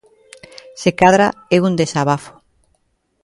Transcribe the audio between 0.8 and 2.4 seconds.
Se cadra é un desabafo.